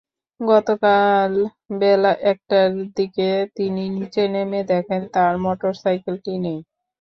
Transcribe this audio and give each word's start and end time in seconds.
গতকাল 0.39 1.31
বেলা 1.79 2.11
একটার 2.31 2.69
দিকে 2.97 3.27
তিনি 3.57 3.83
নিচে 3.95 4.23
নেমে 4.33 4.61
দেখেন 4.71 5.01
তাঁর 5.13 5.33
মোটরসাইকেলটি 5.45 6.33
নেই। 6.37 6.59